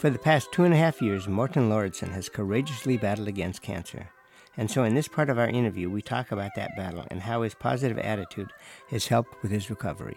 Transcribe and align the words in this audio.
For 0.00 0.08
the 0.08 0.18
past 0.18 0.50
two 0.50 0.64
and 0.64 0.72
a 0.72 0.78
half 0.78 1.02
years, 1.02 1.28
Morten 1.28 1.68
Lauridsen 1.68 2.12
has 2.12 2.30
courageously 2.30 2.96
battled 2.96 3.28
against 3.28 3.60
cancer. 3.60 4.08
And 4.56 4.70
so, 4.70 4.82
in 4.82 4.94
this 4.94 5.08
part 5.08 5.28
of 5.28 5.38
our 5.38 5.46
interview, 5.46 5.90
we 5.90 6.00
talk 6.00 6.32
about 6.32 6.54
that 6.56 6.74
battle 6.74 7.04
and 7.10 7.20
how 7.20 7.42
his 7.42 7.52
positive 7.52 7.98
attitude 7.98 8.50
has 8.88 9.08
helped 9.08 9.42
with 9.42 9.50
his 9.50 9.68
recovery. 9.68 10.16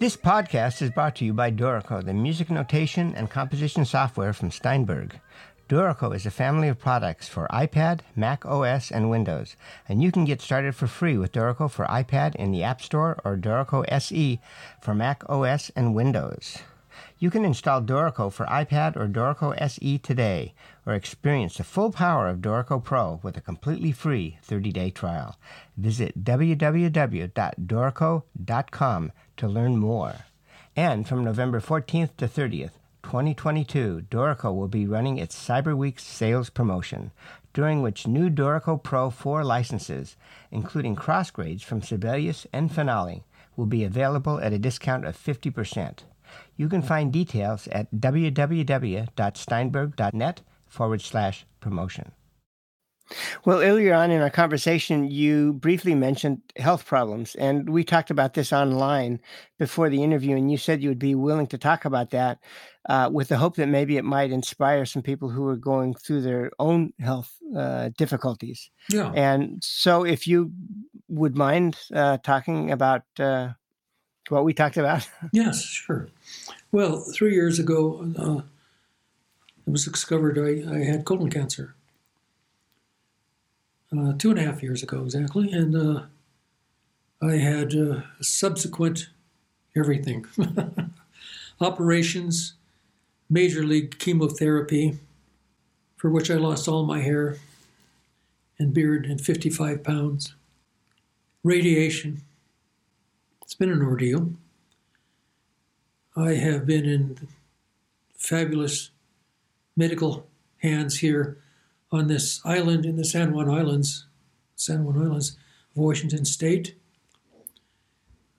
This 0.00 0.16
podcast 0.16 0.82
is 0.82 0.90
brought 0.90 1.14
to 1.16 1.24
you 1.24 1.32
by 1.32 1.52
Dorico, 1.52 2.04
the 2.04 2.12
music 2.12 2.50
notation 2.50 3.14
and 3.14 3.30
composition 3.30 3.84
software 3.84 4.32
from 4.32 4.50
Steinberg. 4.50 5.20
Dorico 5.68 6.12
is 6.12 6.26
a 6.26 6.30
family 6.32 6.66
of 6.66 6.80
products 6.80 7.28
for 7.28 7.46
iPad, 7.52 8.00
Mac 8.16 8.44
OS, 8.44 8.90
and 8.90 9.08
Windows, 9.08 9.54
and 9.88 10.02
you 10.02 10.10
can 10.10 10.24
get 10.24 10.40
started 10.40 10.74
for 10.74 10.88
free 10.88 11.16
with 11.16 11.30
Dorico 11.30 11.70
for 11.70 11.84
iPad 11.84 12.34
in 12.34 12.50
the 12.50 12.64
App 12.64 12.82
Store 12.82 13.20
or 13.24 13.36
Dorico 13.36 13.84
SE 13.86 14.40
for 14.80 14.96
Mac 14.96 15.22
OS 15.28 15.70
and 15.76 15.94
Windows. 15.94 16.58
You 17.22 17.30
can 17.30 17.44
install 17.44 17.82
Dorico 17.82 18.32
for 18.32 18.46
iPad 18.46 18.96
or 18.96 19.06
Dorico 19.06 19.54
SE 19.60 19.98
today, 19.98 20.54
or 20.86 20.94
experience 20.94 21.58
the 21.58 21.64
full 21.64 21.92
power 21.92 22.28
of 22.28 22.38
Dorico 22.38 22.82
Pro 22.82 23.20
with 23.22 23.36
a 23.36 23.42
completely 23.42 23.92
free 23.92 24.38
30-day 24.48 24.88
trial. 24.88 25.36
Visit 25.76 26.24
www.dorico.com 26.24 29.12
to 29.36 29.48
learn 29.48 29.76
more. 29.76 30.14
And 30.74 31.06
from 31.06 31.22
November 31.22 31.60
14th 31.60 32.16
to 32.16 32.26
30th, 32.26 32.70
2022, 33.02 34.06
Dorico 34.10 34.54
will 34.54 34.68
be 34.68 34.86
running 34.86 35.18
its 35.18 35.36
Cyber 35.36 35.76
Week 35.76 35.98
sales 35.98 36.48
promotion, 36.48 37.10
during 37.52 37.82
which 37.82 38.06
new 38.06 38.30
Dorico 38.30 38.82
Pro 38.82 39.10
4 39.10 39.44
licenses, 39.44 40.16
including 40.50 40.96
crossgrades 40.96 41.64
from 41.64 41.82
Sibelius 41.82 42.46
and 42.50 42.72
Finale, 42.72 43.24
will 43.56 43.66
be 43.66 43.84
available 43.84 44.40
at 44.40 44.54
a 44.54 44.58
discount 44.58 45.04
of 45.04 45.18
50%. 45.18 46.04
You 46.56 46.68
can 46.68 46.82
find 46.82 47.12
details 47.12 47.68
at 47.68 47.92
www.steinberg.net 47.92 50.40
forward 50.66 51.00
slash 51.00 51.46
promotion. 51.60 52.10
Well, 53.44 53.60
earlier 53.60 53.94
on 53.94 54.10
in 54.10 54.20
our 54.20 54.30
conversation, 54.30 55.10
you 55.10 55.54
briefly 55.54 55.94
mentioned 55.94 56.40
health 56.56 56.86
problems, 56.86 57.34
and 57.34 57.68
we 57.68 57.82
talked 57.82 58.10
about 58.10 58.34
this 58.34 58.52
online 58.52 59.20
before 59.58 59.90
the 59.90 60.02
interview, 60.02 60.36
and 60.36 60.50
you 60.50 60.56
said 60.56 60.82
you 60.82 60.88
would 60.88 60.98
be 60.98 61.14
willing 61.14 61.46
to 61.48 61.58
talk 61.58 61.84
about 61.84 62.10
that 62.10 62.38
uh, 62.88 63.10
with 63.12 63.28
the 63.28 63.36
hope 63.36 63.56
that 63.56 63.66
maybe 63.66 63.96
it 63.96 64.04
might 64.04 64.30
inspire 64.30 64.86
some 64.86 65.02
people 65.02 65.28
who 65.28 65.46
are 65.46 65.56
going 65.56 65.94
through 65.94 66.20
their 66.20 66.50
own 66.58 66.92
health 67.00 67.34
uh, 67.56 67.90
difficulties. 67.98 68.70
Yeah. 68.88 69.12
And 69.14 69.62
so, 69.62 70.04
if 70.04 70.26
you 70.26 70.52
would 71.08 71.36
mind 71.36 71.76
uh, 71.92 72.18
talking 72.18 72.70
about 72.70 73.02
uh, 74.30 74.34
what 74.34 74.44
we 74.44 74.54
talked 74.54 74.76
about? 74.76 75.08
yes, 75.32 75.62
sure. 75.62 76.08
Well, 76.72 77.00
three 77.00 77.34
years 77.34 77.58
ago, 77.58 78.12
uh, 78.18 78.42
it 79.66 79.70
was 79.70 79.84
discovered 79.84 80.38
I, 80.38 80.72
I 80.72 80.84
had 80.84 81.04
colon 81.04 81.30
cancer. 81.30 81.74
Uh, 83.96 84.12
two 84.16 84.30
and 84.30 84.38
a 84.38 84.42
half 84.42 84.62
years 84.62 84.82
ago, 84.82 85.02
exactly. 85.02 85.50
And 85.50 85.74
uh, 85.74 86.02
I 87.20 87.34
had 87.34 87.74
uh, 87.74 88.02
subsequent 88.20 89.08
everything 89.76 90.26
operations, 91.60 92.54
major 93.28 93.64
league 93.64 93.98
chemotherapy, 93.98 94.98
for 95.96 96.08
which 96.08 96.30
I 96.30 96.34
lost 96.34 96.68
all 96.68 96.86
my 96.86 97.00
hair 97.00 97.36
and 98.58 98.72
beard 98.72 99.06
and 99.06 99.20
55 99.20 99.82
pounds, 99.82 100.34
radiation. 101.42 102.22
It's 103.50 103.56
been 103.56 103.72
an 103.72 103.82
ordeal. 103.82 104.34
I 106.16 106.34
have 106.34 106.66
been 106.66 106.84
in 106.84 107.18
fabulous 108.16 108.92
medical 109.76 110.28
hands 110.58 111.00
here 111.00 111.36
on 111.90 112.06
this 112.06 112.40
island 112.44 112.86
in 112.86 112.94
the 112.94 113.04
San 113.04 113.32
Juan 113.32 113.50
Islands, 113.50 114.06
San 114.54 114.84
Juan 114.84 115.04
Islands 115.04 115.36
of 115.74 115.82
Washington 115.82 116.24
State. 116.24 116.76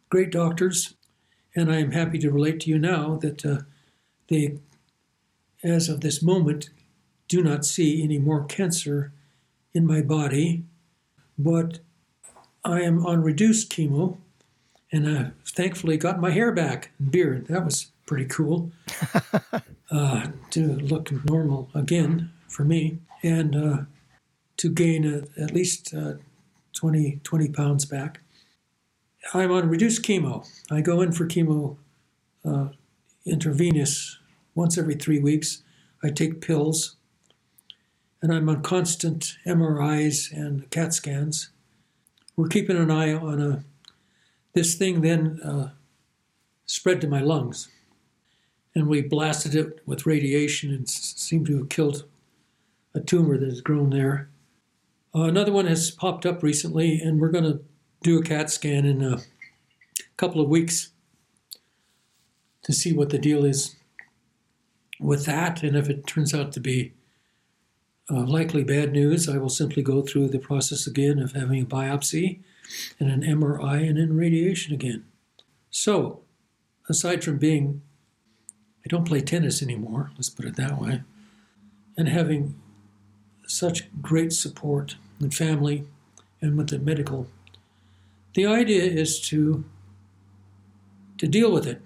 Great 0.08 0.32
doctors, 0.32 0.94
and 1.58 1.70
I 1.70 1.80
am 1.80 1.92
happy 1.92 2.18
to 2.20 2.32
relate 2.32 2.62
to 2.62 2.70
you 2.70 2.80
now 2.80 3.18
that 3.18 3.46
uh, 3.46 3.58
they, 4.30 4.60
as 5.62 5.90
of 5.90 6.00
this 6.00 6.22
moment, 6.24 6.70
do 7.28 7.44
not 7.44 7.66
see 7.66 8.02
any 8.02 8.18
more 8.18 8.46
cancer 8.46 9.12
in 9.74 9.86
my 9.86 10.02
body, 10.02 10.64
but 11.38 11.80
I 12.64 12.80
am 12.84 13.06
on 13.06 13.22
reduced 13.22 13.70
chemo, 13.70 14.18
and 14.92 15.08
I 15.08 15.32
thankfully 15.46 15.98
got 15.98 16.20
my 16.20 16.32
hair 16.32 16.52
back 16.52 16.92
and 17.00 17.12
beard. 17.12 17.48
That 17.48 17.66
was 17.66 17.92
pretty 18.06 18.26
cool 18.26 18.72
uh, 19.92 20.28
to 20.52 20.76
look 20.76 21.12
normal 21.26 21.70
again 21.74 22.32
for 22.48 22.64
me 22.64 23.00
and 23.24 23.56
uh, 23.56 23.78
to 24.58 24.70
gain 24.70 25.06
a, 25.06 25.42
at 25.42 25.54
least 25.54 25.94
uh, 25.94 26.14
20, 26.74 27.22
20 27.24 27.50
pounds 27.50 27.86
back. 27.86 28.22
I'm 29.34 29.52
on 29.52 29.70
reduced 29.70 30.04
chemo. 30.04 30.48
I 30.70 30.82
go 30.82 31.02
in 31.02 31.12
for 31.12 31.26
chemo 31.26 31.78
uh, 32.44 32.70
intravenous 33.26 34.18
once 34.56 34.78
every 34.78 34.96
three 34.96 35.20
weeks. 35.20 35.64
I 36.04 36.10
take 36.10 36.42
pills, 36.42 36.96
and 38.22 38.34
I'm 38.34 38.50
on 38.50 38.64
constant 38.64 39.38
MRIs 39.46 40.32
and 40.32 40.70
CAT 40.72 40.94
scans. 40.94 41.50
We're 42.36 42.48
keeping 42.48 42.78
an 42.78 42.92
eye 42.92 43.14
on 43.14 43.40
a. 43.42 43.64
This 44.54 44.76
thing 44.76 45.02
then 45.02 45.40
uh, 45.44 45.72
spread 46.66 47.02
to 47.02 47.08
my 47.08 47.22
lungs, 47.22 47.70
and 48.76 48.88
we 48.88 49.02
blasted 49.02 49.56
it 49.56 49.80
with 49.86 50.06
radiation 50.06 50.74
and 50.74 50.90
seemed 50.90 51.48
to 51.48 51.58
have 51.58 51.70
killed 51.70 52.06
a 52.94 53.00
tumor 53.00 53.38
that 53.38 53.50
has 53.50 53.62
grown 53.62 53.90
there. 53.90 54.30
Uh, 55.16 55.24
another 55.24 55.52
one 55.52 55.68
has 55.68 55.92
popped 55.92 56.26
up 56.26 56.44
recently, 56.44 57.00
and 57.00 57.20
we're 57.20 57.30
going 57.30 57.46
to 57.46 57.62
do 58.04 58.20
a 58.20 58.24
CAT 58.24 58.50
scan 58.50 58.86
in 58.86 59.02
a 59.04 59.22
couple 60.18 60.42
of 60.42 60.50
weeks 60.50 60.92
to 62.64 62.74
see 62.74 62.94
what 62.94 63.10
the 63.10 63.20
deal 63.20 63.46
is 63.46 63.76
with 65.00 65.26
that. 65.26 65.64
And 65.64 65.76
if 65.76 65.90
it 65.90 66.08
turns 66.08 66.34
out 66.34 66.52
to 66.54 66.60
be 66.60 66.94
uh, 68.10 68.26
likely 68.26 68.64
bad 68.64 68.92
news, 68.92 69.30
I 69.30 69.38
will 69.38 69.50
simply 69.50 69.84
go 69.84 70.02
through 70.02 70.30
the 70.30 70.40
process 70.40 70.88
again 70.88 71.20
of 71.20 71.32
having 71.32 71.62
a 71.62 71.66
biopsy 71.66 72.42
and 73.00 73.10
an 73.10 73.22
MRI 73.22 73.88
and 73.88 73.98
then 73.98 74.16
radiation 74.16 74.74
again. 74.74 75.06
So, 75.70 76.22
aside 76.90 77.24
from 77.24 77.38
being, 77.38 77.82
I 78.86 78.90
don't 78.90 79.08
play 79.08 79.22
tennis 79.22 79.62
anymore, 79.62 80.12
let's 80.16 80.30
put 80.30 80.46
it 80.46 80.56
that 80.56 80.80
way, 80.80 81.04
and 81.98 82.08
having 82.10 82.56
such 83.48 83.90
great 84.02 84.34
support 84.34 84.96
and 85.20 85.34
family 85.34 85.86
and 86.42 86.58
with 86.58 86.70
the 86.70 86.80
medical. 86.80 87.28
The 88.34 88.46
idea 88.46 88.84
is 88.84 89.20
to 89.30 89.66
to 91.18 91.28
deal 91.28 91.52
with 91.52 91.68
it 91.68 91.82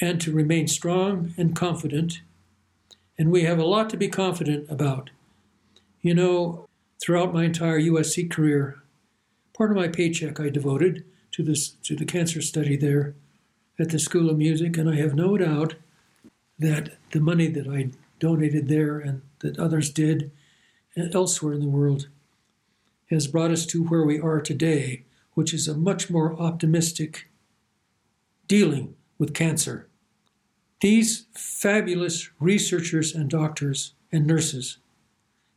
and 0.00 0.20
to 0.20 0.32
remain 0.32 0.66
strong 0.66 1.32
and 1.36 1.54
confident. 1.54 2.20
And 3.16 3.30
we 3.30 3.44
have 3.44 3.60
a 3.60 3.64
lot 3.64 3.88
to 3.90 3.96
be 3.96 4.08
confident 4.08 4.68
about. 4.68 5.10
You 6.02 6.14
know, 6.14 6.66
throughout 7.00 7.32
my 7.32 7.44
entire 7.44 7.78
USC 7.78 8.28
career, 8.28 8.82
part 9.60 9.70
of 9.70 9.76
my 9.76 9.88
paycheck 9.88 10.40
I 10.40 10.48
devoted 10.48 11.04
to 11.32 11.42
this 11.42 11.68
to 11.68 11.94
the 11.94 12.06
cancer 12.06 12.40
study 12.40 12.78
there 12.78 13.14
at 13.78 13.90
the 13.90 13.98
School 13.98 14.30
of 14.30 14.38
Music, 14.38 14.78
and 14.78 14.88
I 14.88 14.96
have 14.96 15.14
no 15.14 15.36
doubt 15.36 15.74
that 16.58 16.96
the 17.10 17.20
money 17.20 17.46
that 17.48 17.68
I 17.68 17.90
donated 18.18 18.68
there 18.68 18.98
and 18.98 19.20
that 19.40 19.58
others 19.58 19.90
did 19.90 20.30
elsewhere 20.96 21.52
in 21.52 21.60
the 21.60 21.68
world 21.68 22.08
has 23.10 23.26
brought 23.26 23.50
us 23.50 23.66
to 23.66 23.84
where 23.84 24.02
we 24.02 24.18
are 24.18 24.40
today, 24.40 25.04
which 25.34 25.52
is 25.52 25.68
a 25.68 25.76
much 25.76 26.08
more 26.08 26.40
optimistic 26.40 27.28
dealing 28.48 28.94
with 29.18 29.34
cancer. 29.34 29.88
These 30.80 31.26
fabulous 31.34 32.30
researchers 32.40 33.14
and 33.14 33.28
doctors 33.28 33.92
and 34.10 34.26
nurses 34.26 34.78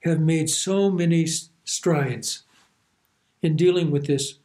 have 0.01 0.19
made 0.19 0.50
so 0.50 0.92
many 0.92 1.25
strides 1.63 2.44
in 3.44 3.56
dealing 3.56 3.92
with 3.92 4.07
this 4.07 4.40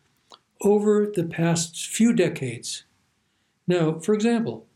over 0.63 1.07
the 1.07 1.25
past 1.25 1.87
few 1.87 2.13
decades. 2.13 2.85
Now, 3.67 3.99
for 4.01 4.13
example, 4.13 4.67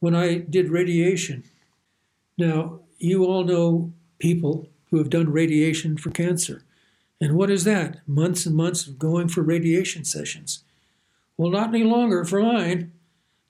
when 0.00 0.14
I 0.14 0.38
did 0.38 0.68
radiation, 0.68 1.44
now 2.36 2.80
you 2.98 3.24
all 3.24 3.44
know 3.44 3.92
people 4.18 4.68
who 4.90 4.98
have 4.98 5.10
done 5.10 5.32
radiation 5.32 5.96
for 5.96 6.10
cancer. 6.10 6.64
And 7.20 7.36
what 7.36 7.50
is 7.50 7.64
that? 7.64 8.00
Months 8.06 8.46
and 8.46 8.56
months 8.56 8.86
of 8.86 8.98
going 8.98 9.28
for 9.28 9.42
radiation 9.42 10.04
sessions. 10.04 10.64
Well, 11.36 11.50
not 11.50 11.68
any 11.68 11.84
longer 11.84 12.24
for 12.24 12.42
mine. 12.42 12.92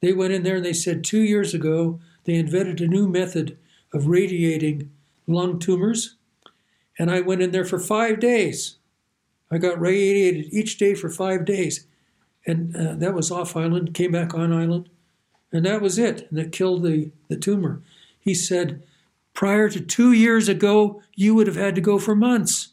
They 0.00 0.12
went 0.12 0.34
in 0.34 0.42
there 0.42 0.56
and 0.56 0.64
they 0.64 0.72
said 0.74 1.04
two 1.04 1.22
years 1.22 1.54
ago 1.54 2.00
they 2.24 2.34
invented 2.34 2.80
a 2.80 2.86
new 2.86 3.08
method 3.08 3.58
of 3.92 4.06
radiating 4.06 4.90
lung 5.26 5.58
tumors. 5.58 6.16
And 6.98 7.10
I 7.10 7.20
went 7.20 7.42
in 7.42 7.50
there 7.50 7.64
for 7.64 7.78
five 7.78 8.20
days. 8.20 8.76
I 9.52 9.58
got 9.58 9.80
radiated 9.80 10.52
each 10.52 10.78
day 10.78 10.94
for 10.94 11.10
five 11.10 11.44
days. 11.44 11.86
And 12.46 12.74
uh, 12.74 12.94
that 12.94 13.14
was 13.14 13.30
off 13.30 13.56
island, 13.56 13.94
came 13.94 14.10
back 14.10 14.34
on 14.34 14.52
island. 14.52 14.88
And 15.52 15.64
that 15.66 15.82
was 15.82 15.98
it. 15.98 16.26
And 16.30 16.38
it 16.38 16.50
killed 16.50 16.82
the, 16.82 17.12
the 17.28 17.36
tumor. 17.36 17.82
He 18.18 18.34
said, 18.34 18.82
prior 19.34 19.68
to 19.68 19.80
two 19.80 20.12
years 20.12 20.48
ago, 20.48 21.02
you 21.14 21.34
would 21.34 21.46
have 21.46 21.56
had 21.56 21.74
to 21.74 21.80
go 21.80 21.98
for 21.98 22.16
months. 22.16 22.70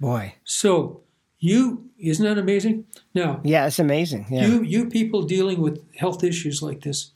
Boy. 0.00 0.34
So 0.44 1.02
you 1.38 1.88
isn't 1.98 2.24
that 2.24 2.38
amazing? 2.38 2.86
Now, 3.14 3.40
yeah, 3.42 3.66
it's 3.66 3.78
amazing. 3.78 4.26
Yeah. 4.30 4.46
You 4.46 4.62
you 4.62 4.88
people 4.88 5.22
dealing 5.22 5.60
with 5.60 5.84
health 5.96 6.22
issues 6.22 6.62
like 6.62 6.82
this, 6.82 7.10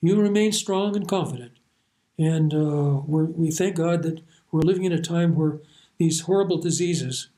you 0.00 0.20
remain 0.20 0.52
strong 0.52 0.96
and 0.96 1.08
confident, 1.08 1.52
and 2.18 2.52
uh, 2.52 3.00
we 3.06 3.50
thank 3.50 3.76
God 3.76 4.02
that 4.02 4.20
we're 4.50 4.62
living 4.62 4.84
in 4.84 4.92
a 4.92 5.00
time 5.00 5.34
where 5.34 5.58
these 5.98 6.22
horrible 6.22 6.58
diseases, 6.58 7.28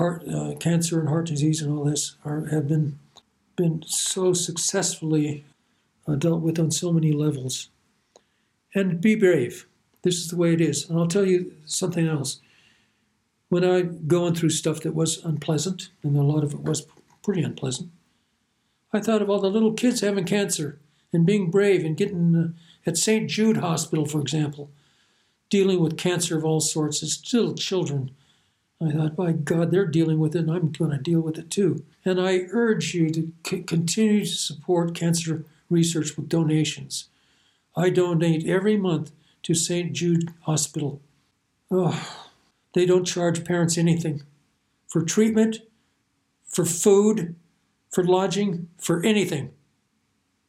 uh, 0.00 0.54
cancer 0.58 1.00
and 1.00 1.08
heart 1.08 1.26
disease 1.26 1.62
and 1.62 1.72
all 1.72 1.84
this, 1.84 2.16
are 2.24 2.46
have 2.46 2.68
been 2.68 2.98
been 3.56 3.84
so 3.86 4.32
successfully 4.32 5.44
uh, 6.08 6.16
dealt 6.16 6.40
with 6.40 6.58
on 6.58 6.70
so 6.70 6.92
many 6.92 7.12
levels. 7.12 7.68
And 8.74 9.00
be 9.00 9.14
brave. 9.14 9.66
This 10.02 10.16
is 10.16 10.28
the 10.28 10.36
way 10.36 10.52
it 10.52 10.60
is. 10.60 10.90
And 10.90 10.98
I'll 10.98 11.06
tell 11.06 11.24
you 11.24 11.54
something 11.64 12.08
else 12.08 12.40
when 13.54 13.64
I'm 13.64 14.08
going 14.08 14.34
through 14.34 14.50
stuff 14.50 14.80
that 14.80 14.96
was 14.96 15.24
unpleasant, 15.24 15.90
and 16.02 16.16
a 16.16 16.22
lot 16.22 16.42
of 16.42 16.54
it 16.54 16.62
was 16.62 16.88
pretty 17.22 17.42
unpleasant, 17.42 17.90
I 18.92 18.98
thought 18.98 19.22
of 19.22 19.30
all 19.30 19.40
the 19.40 19.48
little 19.48 19.72
kids 19.72 20.00
having 20.00 20.24
cancer 20.24 20.80
and 21.12 21.24
being 21.24 21.52
brave 21.52 21.84
and 21.84 21.96
getting 21.96 22.34
uh, 22.34 22.48
at 22.84 22.98
St. 22.98 23.30
Jude 23.30 23.58
Hospital, 23.58 24.06
for 24.06 24.20
example, 24.20 24.70
dealing 25.50 25.80
with 25.80 25.96
cancer 25.96 26.36
of 26.36 26.44
all 26.44 26.60
sorts 26.60 27.00
as 27.04 27.12
still 27.12 27.54
children. 27.54 28.10
I 28.82 28.90
thought, 28.90 29.16
by 29.16 29.32
God, 29.32 29.70
they're 29.70 29.86
dealing 29.86 30.18
with 30.18 30.34
it, 30.34 30.40
and 30.40 30.50
I'm 30.50 30.70
going 30.70 30.90
to 30.90 30.98
deal 30.98 31.20
with 31.20 31.38
it 31.38 31.50
too. 31.50 31.84
And 32.04 32.20
I 32.20 32.40
urge 32.50 32.92
you 32.94 33.08
to 33.10 33.32
c- 33.46 33.62
continue 33.62 34.20
to 34.24 34.26
support 34.26 34.94
cancer 34.94 35.44
research 35.70 36.16
with 36.16 36.28
donations. 36.28 37.08
I 37.76 37.90
donate 37.90 38.46
every 38.46 38.76
month 38.76 39.12
to 39.44 39.54
St. 39.54 39.92
Jude 39.92 40.30
Hospital. 40.42 41.00
Oh, 41.70 42.18
they 42.74 42.86
don't 42.86 43.04
charge 43.04 43.44
parents 43.44 43.78
anything 43.78 44.22
for 44.88 45.02
treatment, 45.02 45.60
for 46.46 46.64
food, 46.64 47.34
for 47.90 48.04
lodging, 48.04 48.68
for 48.78 49.02
anything, 49.04 49.50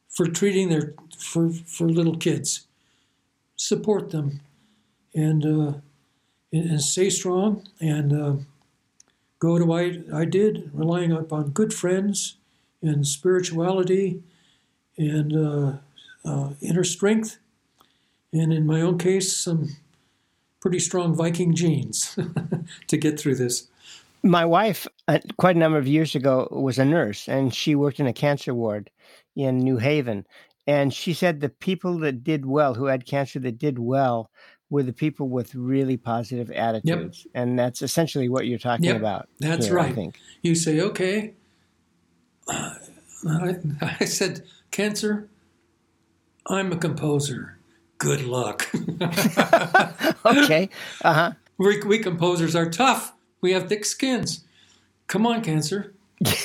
for 0.08 0.26
treating 0.26 0.68
their 0.68 0.94
for 1.16 1.50
for 1.50 1.88
little 1.88 2.16
kids. 2.16 2.66
Support 3.56 4.10
them, 4.10 4.40
and 5.14 5.44
uh, 5.44 5.72
and 6.58 6.80
stay 6.80 7.10
strong 7.10 7.66
and 7.80 8.12
uh, 8.12 8.36
go 9.38 9.58
to 9.58 9.72
I 9.72 10.02
I 10.12 10.24
did 10.24 10.70
relying 10.72 11.12
upon 11.12 11.50
good 11.50 11.72
friends 11.72 12.36
and 12.82 13.06
spirituality 13.06 14.22
and 14.98 15.32
uh, 15.36 15.72
uh, 16.24 16.50
inner 16.60 16.84
strength, 16.84 17.38
and 18.32 18.52
in 18.52 18.66
my 18.66 18.80
own 18.80 18.98
case 18.98 19.36
some 19.36 19.76
pretty 20.60 20.78
strong 20.78 21.14
Viking 21.14 21.54
genes 21.54 22.18
to 22.88 22.96
get 22.96 23.20
through 23.20 23.36
this. 23.36 23.68
My 24.22 24.44
wife, 24.44 24.88
uh, 25.06 25.20
quite 25.36 25.54
a 25.54 25.58
number 25.58 25.78
of 25.78 25.86
years 25.86 26.16
ago, 26.16 26.48
was 26.50 26.78
a 26.78 26.84
nurse 26.84 27.28
and 27.28 27.54
she 27.54 27.76
worked 27.76 28.00
in 28.00 28.08
a 28.08 28.12
cancer 28.12 28.52
ward 28.52 28.90
in 29.36 29.58
New 29.58 29.76
Haven. 29.76 30.26
And 30.66 30.92
she 30.92 31.14
said 31.14 31.40
the 31.40 31.48
people 31.48 31.98
that 31.98 32.24
did 32.24 32.44
well, 32.44 32.74
who 32.74 32.86
had 32.86 33.06
cancer 33.06 33.38
that 33.38 33.58
did 33.58 33.78
well, 33.78 34.30
were 34.70 34.82
the 34.82 34.92
people 34.92 35.28
with 35.28 35.54
really 35.54 35.96
positive 35.96 36.50
attitudes. 36.50 37.24
Yep. 37.24 37.32
And 37.34 37.58
that's 37.58 37.82
essentially 37.82 38.28
what 38.28 38.46
you're 38.46 38.58
talking 38.58 38.86
yep. 38.86 38.96
about. 38.96 39.28
That's 39.38 39.66
here, 39.66 39.76
right. 39.76 39.90
I 39.90 39.92
think. 39.92 40.18
You 40.42 40.54
say, 40.54 40.80
okay, 40.80 41.34
uh, 42.48 42.74
I, 43.28 43.56
I 44.00 44.04
said, 44.04 44.44
cancer, 44.70 45.28
I'm 46.46 46.72
a 46.72 46.76
composer 46.76 47.56
good 47.98 48.24
luck. 48.24 48.68
okay. 50.24 50.68
Uh 51.02 51.14
huh. 51.14 51.32
We, 51.58 51.82
we 51.82 51.98
composers 51.98 52.54
are 52.54 52.68
tough. 52.68 53.12
We 53.40 53.52
have 53.52 53.68
thick 53.68 53.84
skins. 53.84 54.44
Come 55.06 55.26
on, 55.26 55.42
Cancer. 55.42 55.94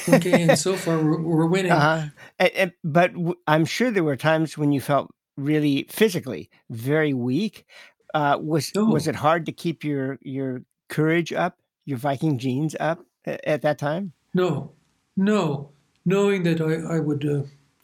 Okay, 0.09 0.43
and 0.43 0.59
so 0.59 0.75
far 0.75 0.97
we're, 0.97 1.21
we're 1.21 1.45
winning. 1.45 1.71
Uh-huh. 1.71 2.07
And, 2.39 2.51
and, 2.51 2.71
but 2.83 3.13
w- 3.13 3.35
I'm 3.47 3.65
sure 3.65 3.89
there 3.89 4.03
were 4.03 4.17
times 4.17 4.57
when 4.57 4.71
you 4.71 4.81
felt 4.81 5.09
really 5.37 5.87
physically 5.89 6.49
very 6.69 7.13
weak. 7.13 7.65
Uh, 8.13 8.37
was 8.41 8.71
was 8.75 9.07
it 9.07 9.15
hard 9.15 9.45
to 9.45 9.51
keep 9.51 9.83
your 9.83 10.17
your 10.21 10.63
courage 10.89 11.31
up, 11.31 11.57
your 11.85 11.97
Viking 11.97 12.37
genes 12.37 12.75
up 12.79 12.99
at, 13.25 13.45
at 13.45 13.61
that 13.61 13.77
time? 13.77 14.13
No, 14.33 14.71
no. 15.15 15.69
Knowing 16.05 16.43
that 16.43 16.59
I, 16.61 16.95
I 16.95 16.99
would 16.99 17.25
uh, 17.25 17.43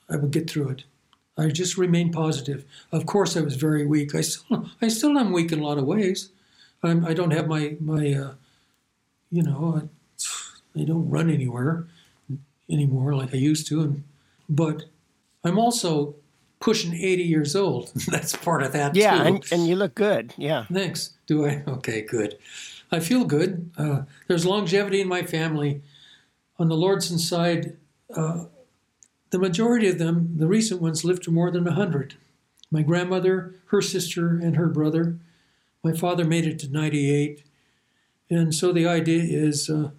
I 0.10 0.18
would 0.18 0.32
get 0.32 0.50
through 0.50 0.70
it. 0.70 0.84
I 1.38 1.50
just 1.50 1.78
remained 1.78 2.14
positive. 2.14 2.66
Of 2.92 3.06
course, 3.06 3.38
I 3.38 3.42
was 3.42 3.56
very 3.56 3.86
weak. 3.86 4.16
I 4.16 4.22
still, 4.22 4.70
I 4.82 4.88
still 4.88 5.18
am 5.18 5.32
weak 5.32 5.52
in 5.52 5.60
a 5.60 5.64
lot 5.64 5.78
of 5.78 5.86
ways. 5.86 6.30
I'm, 6.84 7.06
I 7.06 7.14
do 7.14 7.24
not 7.24 7.34
have 7.34 7.48
my 7.48 7.78
my, 7.80 8.14
uh, 8.14 8.34
you 9.32 9.44
know, 9.44 9.82
I, 10.76 10.80
I, 10.82 10.84
don't 10.84 11.10
run 11.10 11.30
anywhere 11.30 11.86
anymore 12.70 13.16
like 13.16 13.34
I 13.34 13.38
used 13.38 13.68
to. 13.68 13.82
And, 13.82 14.04
but 14.50 14.84
I'm 15.44 15.58
also 15.60 16.16
pushing 16.60 16.94
80 16.94 17.24
years 17.24 17.56
old. 17.56 17.92
That's 18.08 18.36
part 18.36 18.64
of 18.64 18.74
that 18.74 18.96
yeah, 18.96 19.18
too. 19.18 19.24
and, 19.24 19.46
and 19.52 19.68
you 19.68 19.76
look 19.76 19.96
good. 19.96 20.34
Yeah. 20.38 20.66
Thanks. 20.72 21.12
Do 21.28 21.46
I? 21.46 21.64
Okay, 21.68 22.02
good. 22.02 22.38
I 22.92 23.00
feel 23.00 23.26
good. 23.26 23.70
Uh, 23.78 24.04
there's 24.28 24.46
longevity 24.46 25.02
in 25.02 25.08
my 25.08 25.24
family. 25.24 25.82
On 26.58 26.70
the 26.70 26.76
Lauridsen 26.76 27.20
side, 27.20 27.76
uh, 28.16 28.46
the 29.30 29.40
majority 29.40 29.90
of 29.90 30.00
them, 30.00 30.38
the 30.38 30.48
recent 30.48 30.82
ones, 30.82 31.04
lived 31.04 31.24
to 31.24 31.32
more 31.32 31.52
than 31.52 31.66
100. 31.66 32.16
My 32.72 32.82
grandmother, 32.82 33.56
her 33.68 33.82
sister, 33.82 34.30
and 34.30 34.56
her 34.56 34.68
brother. 34.68 35.18
My 35.84 35.94
father 35.94 36.24
made 36.26 36.46
it 36.46 36.60
to 36.60 36.72
98. 36.72 37.44
And 38.30 38.56
so 38.56 38.72
the 38.72 38.88
idea 38.88 39.24
is, 39.24 39.70
uh, 39.70 39.92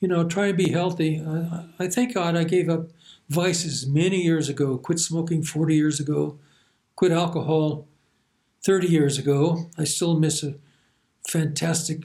you 0.00 0.08
know, 0.08 0.24
try 0.24 0.48
and 0.48 0.56
be 0.56 0.70
healthy. 0.70 1.22
I 1.78 1.88
thank 1.88 2.14
God 2.14 2.36
I 2.36 2.44
gave 2.44 2.68
up 2.68 2.88
vices 3.28 3.86
many 3.86 4.22
years 4.22 4.48
ago, 4.48 4.78
quit 4.78 4.98
smoking 4.98 5.42
40 5.42 5.74
years 5.74 6.00
ago, 6.00 6.38
quit 6.96 7.12
alcohol 7.12 7.86
30 8.64 8.88
years 8.88 9.18
ago. 9.18 9.66
I 9.76 9.84
still 9.84 10.18
miss 10.18 10.42
a 10.42 10.54
fantastic 11.28 12.02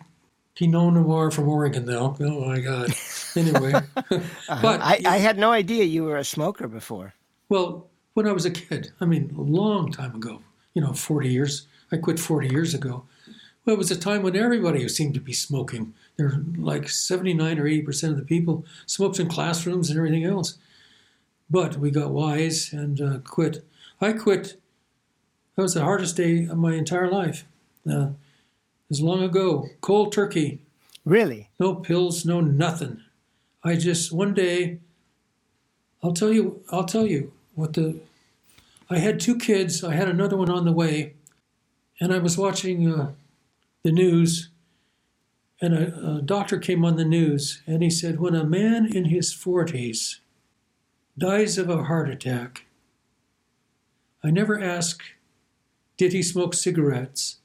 Pinot 0.56 0.94
Noir 0.94 1.31
from 1.31 1.50
Oregon, 1.50 1.86
though. 1.86 2.16
Oh 2.20 2.46
my 2.46 2.60
God. 2.60 2.94
Anyway, 3.36 3.74
uh-huh. 3.98 4.60
but 4.62 4.80
I, 4.80 5.00
I, 5.08 5.18
had 5.18 5.39
no 5.39 5.51
idea 5.51 5.86
you 5.86 6.03
were 6.03 6.18
a 6.18 6.24
smoker 6.24 6.68
before. 6.68 7.15
Well, 7.50 7.89
when 8.13 8.27
I 8.27 8.32
was 8.32 8.46
a 8.46 8.51
kid, 8.51 8.92
I 9.01 9.06
mean, 9.06 9.34
a 9.36 9.42
long 9.42 9.92
time 9.92 10.13
ago, 10.13 10.44
you 10.75 10.84
know, 10.84 10.94
40 10.94 11.30
years. 11.30 11.65
I 11.92 11.98
quit 11.98 12.20
40 12.20 12.50
years 12.50 12.75
ago. 12.75 13.06
Well, 13.65 13.74
it 13.74 13.80
was 13.80 13.89
a 13.89 13.98
time 13.98 14.22
when 14.22 14.36
everybody 14.36 14.88
seemed 14.88 15.15
to 15.15 15.20
be 15.20 15.34
smoking. 15.34 15.96
There 16.15 16.27
were 16.27 16.44
like 16.56 16.89
79 16.89 17.58
or 17.58 17.65
80 17.65 17.82
percent 17.82 18.13
of 18.13 18.20
the 18.20 18.25
people 18.25 18.65
smoked 18.86 19.20
in 19.20 19.27
classrooms 19.30 19.89
and 19.89 19.98
everything 19.98 20.25
else. 20.25 20.60
But 21.50 21.77
we 21.77 21.91
got 21.91 22.12
wise 22.12 22.73
and 22.73 23.00
uh, 23.00 23.19
quit. 23.19 23.65
I 24.01 24.13
quit. 24.13 24.59
That 25.55 25.62
was 25.62 25.75
the 25.75 25.83
hardest 25.83 26.17
day 26.17 26.45
of 26.45 26.57
my 26.57 26.73
entire 26.73 27.09
life. 27.09 27.45
Uh, 27.89 28.09
as 28.89 29.01
long 29.01 29.21
ago, 29.23 29.67
cold 29.81 30.12
turkey. 30.12 30.62
Really? 31.05 31.50
No 31.59 31.75
pills, 31.75 32.25
no 32.25 32.41
nothing. 32.41 33.01
I 33.63 33.75
just 33.75 34.12
one 34.12 34.33
day. 34.33 34.79
I'll 36.01 36.13
tell 36.13 36.31
you. 36.31 36.63
I'll 36.69 36.85
tell 36.85 37.05
you 37.05 37.31
what 37.55 37.73
the. 37.73 38.00
I 38.89 39.00
had 39.00 39.19
two 39.19 39.38
kids. 39.38 39.83
I 39.83 39.95
had 39.95 40.09
another 40.09 40.38
one 40.38 40.50
on 40.50 40.65
the 40.65 40.71
way, 40.71 41.13
and 42.00 42.13
I 42.13 42.19
was 42.19 42.38
watching 42.38 42.91
uh, 42.91 43.12
the 43.83 43.91
news. 43.91 44.50
And 45.62 45.73
a, 45.73 46.17
a 46.17 46.21
doctor 46.21 46.57
came 46.57 46.83
on 46.83 46.97
the 46.97 47.05
news, 47.05 47.62
and 47.65 47.81
he 47.81 47.89
said, 47.89 48.19
"When 48.19 48.35
a 48.35 48.43
man 48.43 48.85
in 48.85 49.05
his 49.05 49.33
forties 49.33 50.19
dies 51.17 51.58
of 51.58 51.70
a 51.70 51.84
heart 51.84 52.10
attack, 52.10 52.65
I 54.24 54.32
never 54.32 54.60
ask, 54.60 55.03
did 55.98 56.13
he 56.13 56.24
smoke 56.24 56.53
cigarettes? 56.53 57.38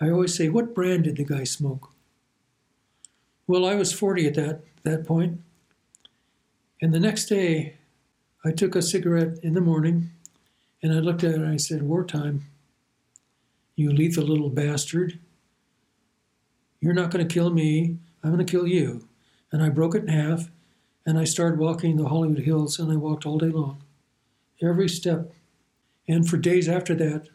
I 0.00 0.10
always 0.10 0.34
say, 0.34 0.48
what 0.48 0.74
brand 0.74 1.04
did 1.04 1.16
the 1.16 1.24
guy 1.24 1.44
smoke? 1.44 1.90
Well, 3.46 3.66
I 3.66 3.74
was 3.74 3.92
40 3.92 4.26
at 4.26 4.34
that, 4.34 4.60
that 4.84 5.06
point. 5.06 5.40
And 6.80 6.92
the 6.92 7.00
next 7.00 7.26
day, 7.26 7.76
I 8.44 8.50
took 8.50 8.74
a 8.74 8.82
cigarette 8.82 9.38
in 9.42 9.54
the 9.54 9.60
morning 9.60 10.10
and 10.82 10.92
I 10.92 10.96
looked 10.96 11.22
at 11.24 11.32
it 11.32 11.36
and 11.36 11.48
I 11.48 11.56
said, 11.56 11.82
Wartime, 11.82 12.44
you 13.76 13.92
lethal 13.92 14.24
little 14.24 14.50
bastard. 14.50 15.18
You're 16.80 16.94
not 16.94 17.10
going 17.10 17.26
to 17.26 17.32
kill 17.32 17.50
me. 17.50 17.98
I'm 18.22 18.32
going 18.32 18.44
to 18.44 18.50
kill 18.50 18.66
you. 18.66 19.08
And 19.52 19.62
I 19.62 19.68
broke 19.68 19.94
it 19.94 20.02
in 20.02 20.08
half 20.08 20.50
and 21.04 21.18
I 21.18 21.24
started 21.24 21.58
walking 21.58 21.96
the 21.96 22.08
Hollywood 22.08 22.40
Hills 22.40 22.78
and 22.78 22.92
I 22.92 22.96
walked 22.96 23.26
all 23.26 23.38
day 23.38 23.46
long, 23.46 23.82
every 24.60 24.88
step. 24.88 25.32
And 26.08 26.28
for 26.28 26.36
days 26.36 26.68
after 26.68 26.94
that 26.96 27.28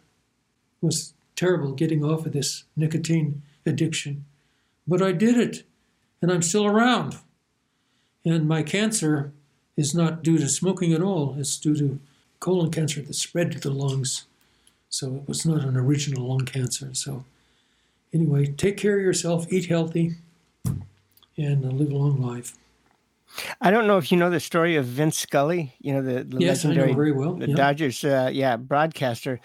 was 0.81 1.13
terrible 1.35 1.71
getting 1.71 2.03
off 2.03 2.25
of 2.25 2.33
this 2.33 2.63
nicotine 2.75 3.41
addiction. 3.65 4.25
But 4.87 5.01
I 5.01 5.11
did 5.11 5.37
it, 5.37 5.63
and 6.21 6.31
I'm 6.31 6.41
still 6.41 6.65
around. 6.65 7.17
And 8.25 8.47
my 8.47 8.63
cancer 8.63 9.31
is 9.75 9.93
not 9.93 10.23
due 10.23 10.37
to 10.37 10.49
smoking 10.49 10.93
at 10.93 11.01
all, 11.01 11.35
it's 11.37 11.57
due 11.57 11.75
to 11.77 11.99
colon 12.39 12.71
cancer 12.71 13.01
that 13.01 13.13
spread 13.13 13.51
to 13.51 13.59
the 13.59 13.69
lungs. 13.69 14.25
So 14.89 15.15
it 15.15 15.27
was 15.27 15.45
not 15.45 15.63
an 15.63 15.75
original 15.77 16.27
lung 16.27 16.45
cancer. 16.45 16.89
So 16.93 17.25
anyway, 18.13 18.47
take 18.47 18.77
care 18.77 18.97
of 18.97 19.03
yourself, 19.03 19.51
eat 19.51 19.65
healthy, 19.65 20.15
and 21.37 21.73
live 21.73 21.91
a 21.91 21.95
long 21.95 22.21
life. 22.21 22.55
I 23.61 23.71
don't 23.71 23.87
know 23.87 23.97
if 23.97 24.11
you 24.11 24.17
know 24.17 24.29
the 24.29 24.39
story 24.39 24.75
of 24.75 24.85
Vince 24.85 25.17
Scully. 25.17 25.73
You 25.79 25.93
know 25.93 26.01
the, 26.01 26.23
the 26.23 26.37
yes, 26.39 26.63
legendary 26.63 26.93
very 26.93 27.11
well. 27.11 27.35
the 27.35 27.49
yeah. 27.49 27.55
Dodgers, 27.55 28.03
uh, 28.03 28.29
yeah, 28.33 28.57
broadcaster. 28.57 29.39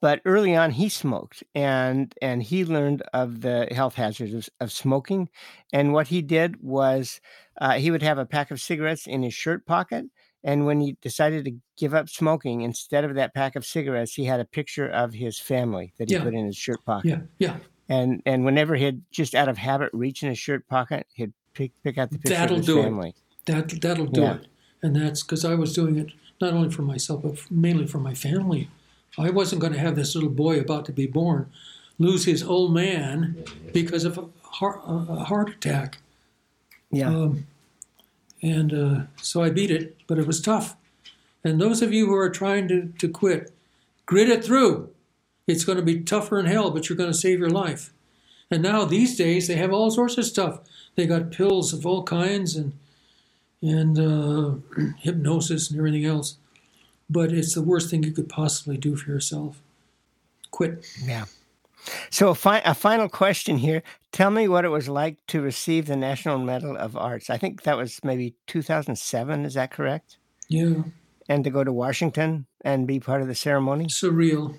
But 0.00 0.20
early 0.24 0.54
on, 0.54 0.70
he 0.70 0.88
smoked, 0.88 1.42
and 1.54 2.14
and 2.22 2.42
he 2.42 2.64
learned 2.64 3.02
of 3.12 3.40
the 3.40 3.66
health 3.72 3.94
hazards 3.94 4.32
of, 4.34 4.48
of 4.60 4.70
smoking. 4.72 5.28
And 5.72 5.92
what 5.92 6.06
he 6.08 6.22
did 6.22 6.62
was 6.62 7.20
uh, 7.60 7.74
he 7.74 7.90
would 7.90 8.02
have 8.02 8.18
a 8.18 8.26
pack 8.26 8.50
of 8.50 8.60
cigarettes 8.60 9.06
in 9.06 9.22
his 9.22 9.34
shirt 9.34 9.66
pocket. 9.66 10.06
And 10.44 10.66
when 10.66 10.80
he 10.80 10.96
decided 11.02 11.44
to 11.46 11.56
give 11.76 11.94
up 11.94 12.08
smoking, 12.08 12.60
instead 12.60 13.04
of 13.04 13.16
that 13.16 13.34
pack 13.34 13.56
of 13.56 13.66
cigarettes, 13.66 14.14
he 14.14 14.24
had 14.24 14.38
a 14.38 14.44
picture 14.44 14.88
of 14.88 15.12
his 15.12 15.36
family 15.40 15.92
that 15.98 16.08
he 16.08 16.14
Yeah. 16.14 16.22
put 16.22 16.32
in 16.34 16.46
his 16.46 16.56
shirt 16.56 16.84
pocket. 16.84 17.08
Yeah, 17.08 17.20
yeah. 17.38 17.56
And 17.88 18.22
and 18.24 18.44
whenever 18.44 18.76
he'd 18.76 19.02
just 19.10 19.34
out 19.34 19.48
of 19.48 19.58
habit 19.58 19.90
reach 19.92 20.22
in 20.22 20.28
his 20.28 20.38
shirt 20.38 20.68
pocket, 20.68 21.06
he'd 21.12 21.32
pick 21.54 21.72
pick 21.82 21.98
out 21.98 22.10
the 22.10 22.18
picture 22.18 22.34
That'll 22.38 22.58
of 22.58 22.66
his 22.66 22.66
do 22.66 23.02
it. 23.02 23.14
That 23.48 23.80
that'll 23.80 24.06
do 24.06 24.20
Yeah. 24.20 24.34
it. 24.36 24.46
And 24.82 24.94
that's 24.94 25.22
because 25.22 25.44
I 25.44 25.54
was 25.54 25.72
doing 25.72 25.98
it 25.98 26.10
not 26.40 26.54
only 26.54 26.70
for 26.70 26.82
myself, 26.82 27.22
but 27.22 27.38
mainly 27.50 27.86
for 27.86 27.98
my 27.98 28.14
family. 28.14 28.68
I 29.18 29.30
wasn't 29.30 29.60
going 29.60 29.72
to 29.72 29.78
have 29.80 29.96
this 29.96 30.14
little 30.14 30.30
boy 30.30 30.60
about 30.60 30.84
to 30.86 30.92
be 30.92 31.06
born 31.06 31.50
lose 31.98 32.24
his 32.24 32.42
old 32.42 32.72
man 32.72 33.36
because 33.72 34.04
of 34.04 34.16
a 34.18 34.24
heart, 34.42 34.80
a 34.86 35.24
heart 35.24 35.50
attack. 35.50 35.98
Yeah. 36.90 37.08
Um, 37.08 37.46
and 38.40 38.72
uh, 38.72 39.00
so 39.20 39.42
I 39.42 39.50
beat 39.50 39.70
it, 39.70 39.96
but 40.06 40.18
it 40.18 40.26
was 40.26 40.40
tough. 40.40 40.76
And 41.42 41.60
those 41.60 41.82
of 41.82 41.92
you 41.92 42.06
who 42.06 42.14
are 42.14 42.30
trying 42.30 42.68
to, 42.68 42.92
to 42.98 43.08
quit, 43.08 43.52
grit 44.06 44.28
it 44.28 44.44
through. 44.44 44.90
It's 45.46 45.64
going 45.64 45.78
to 45.78 45.84
be 45.84 46.00
tougher 46.00 46.38
in 46.38 46.46
hell, 46.46 46.70
but 46.70 46.88
you're 46.88 46.96
going 46.96 47.10
to 47.10 47.16
save 47.18 47.38
your 47.38 47.50
life. 47.50 47.92
And 48.50 48.62
now 48.62 48.84
these 48.84 49.16
days 49.16 49.48
they 49.48 49.56
have 49.56 49.72
all 49.72 49.90
sorts 49.90 50.16
of 50.18 50.24
stuff. 50.24 50.60
They 50.94 51.06
got 51.06 51.32
pills 51.32 51.72
of 51.72 51.84
all 51.86 52.02
kinds 52.02 52.54
and 52.54 52.72
and 53.62 53.98
uh, 53.98 54.54
hypnosis 54.98 55.70
and 55.70 55.78
everything 55.78 56.04
else. 56.04 56.36
But 57.10 57.32
it's 57.32 57.54
the 57.54 57.62
worst 57.62 57.90
thing 57.90 58.02
you 58.02 58.12
could 58.12 58.28
possibly 58.28 58.76
do 58.76 58.96
for 58.96 59.10
yourself. 59.10 59.60
Quit. 60.50 60.86
Yeah. 61.02 61.24
So, 62.10 62.28
a, 62.28 62.34
fi- 62.34 62.62
a 62.64 62.74
final 62.74 63.08
question 63.08 63.58
here. 63.58 63.82
Tell 64.12 64.30
me 64.30 64.48
what 64.48 64.64
it 64.64 64.68
was 64.68 64.88
like 64.88 65.24
to 65.28 65.40
receive 65.40 65.86
the 65.86 65.96
National 65.96 66.38
Medal 66.38 66.76
of 66.76 66.96
Arts. 66.96 67.30
I 67.30 67.38
think 67.38 67.62
that 67.62 67.76
was 67.76 68.00
maybe 68.02 68.34
2007. 68.46 69.44
Is 69.44 69.54
that 69.54 69.70
correct? 69.70 70.18
Yeah. 70.48 70.82
And 71.28 71.44
to 71.44 71.50
go 71.50 71.64
to 71.64 71.72
Washington 71.72 72.46
and 72.62 72.86
be 72.86 73.00
part 73.00 73.22
of 73.22 73.28
the 73.28 73.34
ceremony? 73.34 73.86
surreal. 73.86 74.56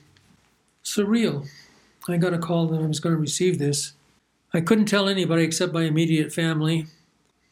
Surreal. 0.83 1.47
I 2.07 2.17
got 2.17 2.33
a 2.33 2.39
call 2.39 2.67
that 2.67 2.81
I 2.81 2.85
was 2.85 2.99
going 2.99 3.15
to 3.15 3.21
receive 3.21 3.59
this. 3.59 3.93
I 4.53 4.61
couldn't 4.61 4.85
tell 4.85 5.07
anybody 5.07 5.43
except 5.43 5.73
my 5.73 5.83
immediate 5.83 6.33
family. 6.33 6.87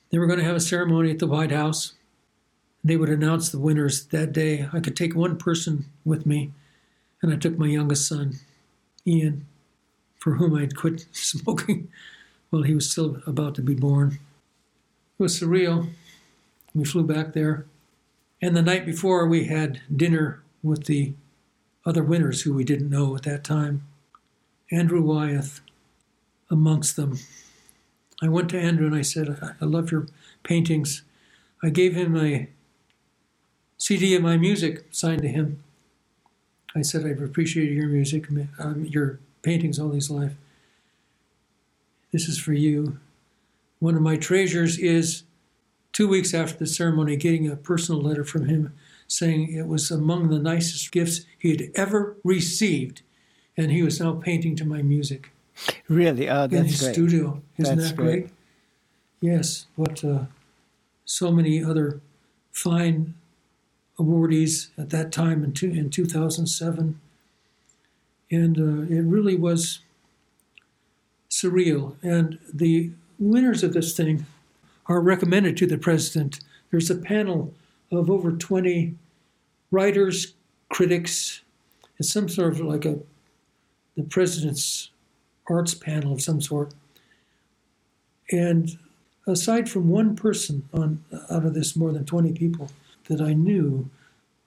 They 0.10 0.18
were 0.18 0.28
going 0.28 0.40
to 0.40 0.46
have 0.46 0.56
a 0.56 0.62
ceremony 0.62 1.12
at 1.12 1.20
the 1.20 1.28
White 1.28 1.52
House. 1.52 1.94
They 2.84 2.96
would 2.96 3.10
announce 3.10 3.50
the 3.50 3.60
winners 3.60 4.06
that 4.08 4.32
day. 4.32 4.68
I 4.72 4.80
could 4.80 4.96
take 4.96 5.16
one 5.16 5.38
person 5.38 5.86
with 6.06 6.26
me, 6.26 6.52
and 7.22 7.34
I 7.34 7.38
took 7.38 7.58
my 7.58 7.68
youngest 7.68 8.08
son, 8.08 8.40
Ian, 9.06 9.46
for 10.18 10.36
whom 10.36 10.56
I'd 10.56 10.76
quit 10.76 11.06
smoking 11.12 11.90
while 12.50 12.64
he 12.64 12.74
was 12.74 12.90
still 12.90 13.22
about 13.28 13.56
to 13.56 13.62
be 13.62 13.76
born. 13.76 14.20
It 15.20 15.24
was 15.24 15.40
surreal. 15.40 15.90
We 16.74 16.86
flew 16.86 17.04
back 17.04 17.34
there. 17.34 17.66
And 18.42 18.56
the 18.56 18.62
night 18.62 18.86
before, 18.86 19.28
we 19.28 19.46
had 19.46 19.82
dinner 19.94 20.44
with 20.62 20.86
the 20.86 21.14
other 21.86 22.04
winners 22.04 22.44
who 22.44 22.54
we 22.54 22.64
didn't 22.64 22.90
know 22.90 23.16
at 23.16 23.24
that 23.24 23.44
time. 23.44 23.84
Andrew 24.72 25.02
Wyeth 25.02 25.62
amongst 26.50 26.96
them. 26.96 27.18
I 28.22 28.28
went 28.28 28.50
to 28.50 28.60
Andrew 28.60 28.88
and 28.88 28.96
I 28.96 29.04
said, 29.04 29.56
I 29.62 29.66
love 29.66 29.92
your 29.92 30.08
paintings. 30.44 31.04
I 31.62 31.70
gave 31.70 31.94
him 31.94 32.18
a 32.18 32.50
CD 33.78 34.16
of 34.16 34.24
my 34.24 34.38
music 34.38 34.86
signed 34.92 35.22
to 35.22 35.28
him. 35.28 35.64
I 36.76 36.82
said, 36.82 37.06
I've 37.06 37.22
appreciated 37.22 37.76
your 37.76 37.88
music, 37.88 38.28
um, 38.60 38.86
your 38.86 39.20
paintings 39.44 39.80
all 39.80 39.92
his 39.92 40.10
life. 40.10 40.34
This 42.12 42.28
is 42.28 42.40
for 42.40 42.54
you. 42.54 43.00
One 43.80 43.96
of 43.96 44.02
my 44.02 44.18
treasures 44.18 44.80
is 44.80 45.24
two 45.92 46.08
weeks 46.08 46.34
after 46.34 46.58
the 46.58 46.68
ceremony, 46.68 47.16
getting 47.16 47.50
a 47.50 47.56
personal 47.56 48.02
letter 48.02 48.24
from 48.24 48.46
him 48.46 48.74
saying 49.08 49.54
it 49.54 49.68
was 49.68 49.90
among 49.90 50.30
the 50.30 50.40
nicest 50.40 50.92
gifts 50.92 51.22
he 51.38 51.52
had 51.52 51.70
ever 51.76 52.18
received, 52.24 53.02
and 53.56 53.72
he 53.72 53.82
was 53.82 54.00
now 54.02 54.14
painting 54.14 54.56
to 54.56 54.66
my 54.66 54.82
music 54.82 55.32
Really? 55.88 56.30
Oh, 56.30 56.44
in 56.46 56.66
his 56.66 56.82
great. 56.82 56.94
studio. 56.94 57.42
Isn't 57.58 57.78
That's 57.78 57.92
that 57.92 57.98
great? 57.98 58.22
great. 58.22 58.30
Yes, 59.22 59.66
but 59.78 60.04
uh, 60.04 60.26
so 61.06 61.32
many 61.32 61.64
other 61.64 62.02
fine 62.52 63.16
awardees 64.00 64.70
at 64.78 64.90
that 64.92 65.12
time 65.12 65.44
in, 65.44 65.54
two, 65.54 65.70
in 65.70 65.90
2007. 65.90 67.00
And 68.30 68.58
uh, 68.58 68.94
it 68.94 69.02
really 69.02 69.36
was 69.36 69.80
surreal. 71.30 71.96
And 72.04 72.40
the 72.54 72.92
winners 73.20 73.64
of 73.64 73.74
this 73.74 73.96
thing 73.96 74.26
are 74.88 75.02
recommended 75.02 75.58
to 75.58 75.68
the 75.68 75.78
president. 75.78 76.40
There's 76.72 76.90
a 76.90 76.96
panel 76.96 77.54
of 77.92 78.10
over 78.10 78.32
20 78.32 78.96
writers, 79.72 80.34
critics. 80.70 81.42
It's 82.00 82.12
some 82.12 82.30
sort 82.30 82.54
of 82.54 82.60
like 82.62 82.86
a 82.86 83.00
the 83.96 84.04
president's 84.04 84.92
arts 85.50 85.74
panel 85.74 86.14
of 86.14 86.22
some 86.22 86.42
sort. 86.42 86.74
And 88.32 88.78
aside 89.26 89.70
from 89.70 89.90
one 89.90 90.16
person 90.16 90.68
on 90.74 91.04
out 91.30 91.46
of 91.46 91.54
this 91.54 91.76
more 91.76 91.92
than 91.92 92.06
20 92.06 92.34
people 92.34 92.70
that 93.08 93.22
I 93.22 93.34
knew, 93.34 93.90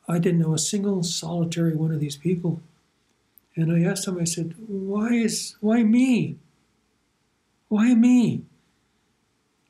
I 0.08 0.18
didn't 0.18 0.40
know 0.40 0.54
a 0.54 0.58
single 0.58 1.02
solitary 1.02 1.74
one 1.74 1.92
of 1.92 2.00
these 2.00 2.16
people. 2.16 2.60
And 3.56 3.72
I 3.72 3.88
asked 3.88 4.06
them, 4.06 4.18
I 4.18 4.24
said, 4.24 4.54
why 4.66 5.08
is 5.12 5.56
why 5.60 5.82
me? 5.82 6.36
Why 7.68 7.94
me? 7.94 8.42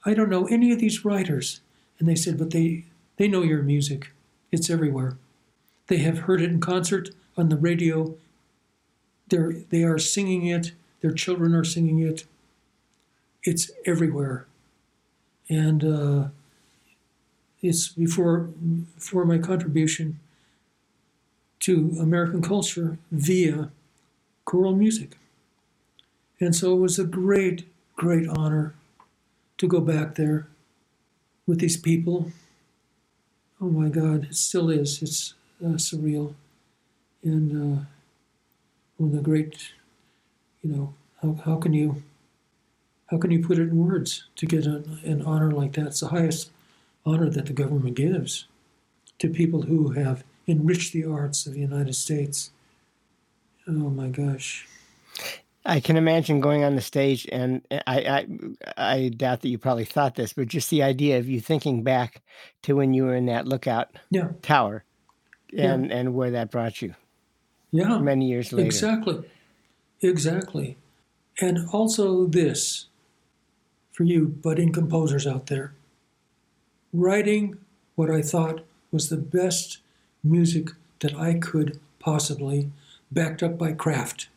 I 0.05 0.15
don't 0.15 0.31
know 0.31 0.47
any 0.47 0.73
of 0.73 0.79
these 0.79 1.05
writers. 1.05 1.61
And 1.99 2.09
they 2.09 2.15
said, 2.15 2.39
but 2.39 2.51
they, 2.51 2.85
they 3.17 3.29
know 3.29 3.43
your 3.43 3.63
music. 3.63 4.13
It's 4.51 4.71
everywhere. 4.71 5.19
They 5.89 5.99
have 5.99 6.21
heard 6.21 6.41
it 6.41 6.51
in 6.51 6.61
concert, 6.61 7.11
on 7.37 7.49
the 7.51 7.57
radio. 7.57 8.15
They're, 9.29 9.53
they 9.53 9.83
are 9.83 9.99
singing 9.99 10.47
it. 10.47 10.73
Their 11.01 11.13
children 11.13 11.55
are 11.55 11.65
singing 11.65 12.01
it. 12.01 12.25
It's 13.43 13.71
everywhere. 13.87 14.47
And 15.49 15.85
uh, 15.85 16.29
it's 17.63 17.89
before, 17.89 18.51
before 18.97 19.25
my 19.25 19.39
contribution 19.39 20.21
to 21.61 21.97
American 22.01 22.43
culture 22.43 22.99
via 23.11 23.71
choral 24.45 24.75
music. 24.75 25.17
And 26.41 26.57
so 26.57 26.75
it 26.75 26.81
was 26.81 26.99
a 26.99 27.05
great, 27.05 27.67
great 27.97 28.27
honor 28.29 28.75
to 29.59 29.69
go 29.69 29.81
back 29.81 30.15
there 30.15 30.49
with 31.47 31.61
these 31.61 31.77
people. 31.77 32.33
Oh 33.61 33.69
my 33.69 33.89
God, 33.91 34.25
it 34.31 34.35
still 34.37 34.71
is. 34.71 35.03
It's 35.03 35.35
uh, 35.63 35.77
surreal. 35.77 36.35
And 37.23 37.51
uh, 37.53 37.83
one 38.97 39.11
of 39.11 39.17
the 39.17 39.23
great, 39.23 39.73
you 40.63 40.71
know, 40.71 40.95
how, 41.23 41.35
how 41.45 41.57
can 41.57 41.73
you 41.73 42.03
how 43.11 43.19
can 43.19 43.31
you 43.31 43.45
put 43.45 43.59
it 43.59 43.63
in 43.63 43.77
words 43.77 44.27
to 44.37 44.47
get 44.47 44.67
an, 44.67 45.01
an 45.05 45.23
honor 45.23 45.51
like 45.51 45.73
that? 45.73 45.89
It's 45.89 46.01
the 46.01 46.09
highest 46.09 46.51
honor 47.05 47.29
that 47.31 47.47
the 47.47 47.53
government 47.53 47.97
gives 47.97 48.47
to 49.19 49.29
people 49.29 49.63
who 49.63 49.91
have 49.91 50.25
enriched 50.49 50.93
the 50.93 51.05
arts 51.05 51.47
of 51.47 51.55
the 51.55 51.61
United 51.61 51.95
States. 51.95 52.51
Oh 53.67 53.73
my 53.91 54.09
gosh. 54.09 54.67
I 55.65 55.81
can 55.81 55.97
imagine 55.97 56.41
going 56.41 56.65
on 56.65 56.75
the 56.75 56.81
stage, 56.81 57.29
and 57.31 57.61
I, 57.71 58.27
I, 58.77 58.95
I 58.95 59.09
doubt 59.11 59.43
that 59.43 59.49
you 59.49 59.59
probably 59.59 59.85
thought 59.85 60.15
this, 60.15 60.33
but 60.33 60.49
just 60.49 60.71
the 60.71 60.83
idea 60.83 61.19
of 61.19 61.29
you 61.29 61.39
thinking 61.41 61.83
back 61.83 62.23
to 62.63 62.75
when 62.77 62.95
you 62.95 63.05
were 63.05 63.15
in 63.15 63.27
that 63.27 63.47
lookout 63.47 63.95
Yeah, 64.11 64.31
tower, 64.43 64.85
and 65.57 65.93
and 65.93 66.15
where 66.15 66.31
that 66.33 66.51
brought 66.51 66.81
you 66.81 66.95
yeah. 67.73 67.99
many 67.99 68.27
years 68.29 68.53
later. 68.53 68.67
Exactly. 68.67 69.25
Exactly. 70.03 70.77
And 71.41 71.69
also 71.73 72.27
this 72.27 72.87
for 73.93 74.05
you 74.05 74.27
budding 74.27 74.73
composers 74.73 75.27
out 75.27 75.47
there 75.47 75.73
writing 76.93 77.57
what 77.95 78.11
I 78.11 78.23
thought 78.23 78.65
was 78.91 79.09
the 79.09 79.17
best 79.17 79.79
music 80.25 80.71
that 81.01 81.15
I 81.15 81.35
could 81.35 81.79
possibly, 81.99 82.71
backed 83.13 83.43
up 83.43 83.59
by 83.59 83.73
craft. 83.73 84.29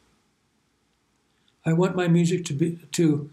I 1.65 1.73
want 1.73 1.95
my 1.95 2.07
music 2.07 2.45
to 2.45 2.53
be 2.53 2.79
to 2.93 3.29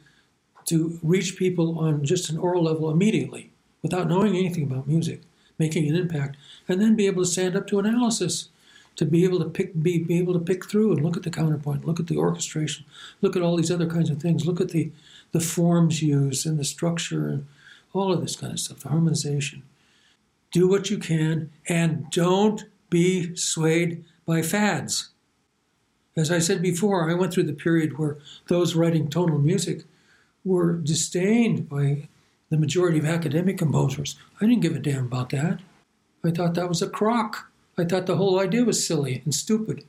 to 0.66 0.98
reach 1.02 1.36
people 1.36 1.78
on 1.78 2.04
just 2.04 2.30
an 2.30 2.38
oral 2.38 2.62
level 2.62 2.90
immediately, 2.90 3.50
without 3.82 4.08
knowing 4.08 4.36
anything 4.36 4.64
about 4.64 4.86
music, 4.86 5.20
making 5.58 5.88
an 5.88 5.96
impact, 5.96 6.36
and 6.68 6.80
then 6.80 6.94
be 6.94 7.06
able 7.06 7.24
to 7.24 7.28
stand 7.30 7.56
up 7.56 7.66
to 7.66 7.78
analysis 7.78 8.48
to 8.96 9.04
be 9.04 9.24
able 9.24 9.38
to 9.38 9.48
pick 9.48 9.80
be, 9.82 9.98
be 9.98 10.18
able 10.18 10.34
to 10.34 10.40
pick 10.40 10.66
through 10.66 10.92
and 10.92 11.02
look 11.02 11.16
at 11.16 11.22
the 11.22 11.30
counterpoint, 11.30 11.86
look 11.86 12.00
at 12.00 12.06
the 12.06 12.16
orchestration, 12.16 12.84
look 13.20 13.36
at 13.36 13.42
all 13.42 13.56
these 13.56 13.70
other 13.70 13.86
kinds 13.86 14.10
of 14.10 14.20
things, 14.20 14.46
look 14.46 14.60
at 14.60 14.70
the 14.70 14.90
the 15.32 15.40
forms 15.40 16.02
used 16.02 16.46
and 16.46 16.58
the 16.58 16.64
structure 16.64 17.28
and 17.28 17.46
all 17.92 18.12
of 18.12 18.20
this 18.20 18.36
kind 18.36 18.52
of 18.52 18.60
stuff, 18.60 18.80
the 18.80 18.88
harmonization. 18.88 19.62
Do 20.52 20.68
what 20.68 20.90
you 20.90 20.98
can 20.98 21.50
and 21.68 22.10
don't 22.10 22.64
be 22.88 23.34
swayed 23.36 24.04
by 24.26 24.42
fads. 24.42 25.10
As 26.16 26.30
I 26.30 26.38
said 26.38 26.60
before, 26.60 27.08
I 27.08 27.14
went 27.14 27.32
through 27.32 27.44
the 27.44 27.52
period 27.52 27.98
where 27.98 28.18
those 28.48 28.74
writing 28.74 29.08
tonal 29.08 29.38
music 29.38 29.84
were 30.44 30.74
disdained 30.74 31.68
by 31.68 32.08
the 32.50 32.58
majority 32.58 32.98
of 32.98 33.04
academic 33.04 33.58
composers. 33.58 34.16
I 34.40 34.46
didn't 34.46 34.62
give 34.62 34.74
a 34.74 34.80
damn 34.80 35.06
about 35.06 35.30
that. 35.30 35.60
I 36.24 36.30
thought 36.30 36.54
that 36.54 36.68
was 36.68 36.82
a 36.82 36.88
crock. 36.88 37.50
I 37.78 37.84
thought 37.84 38.06
the 38.06 38.16
whole 38.16 38.40
idea 38.40 38.64
was 38.64 38.86
silly 38.86 39.22
and 39.24 39.34
stupid. 39.34 39.84